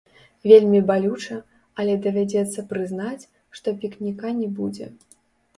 [0.51, 1.37] Вельмі балюча,
[1.83, 4.91] але давядзецца прызнаць, што пікніка не будзе.